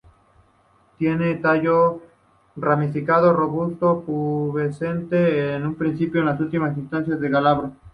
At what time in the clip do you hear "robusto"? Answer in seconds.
3.33-4.01